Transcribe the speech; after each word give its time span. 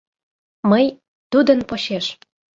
Мый— 0.69 0.85
тудын 1.31 1.59
почеш! 1.69 2.05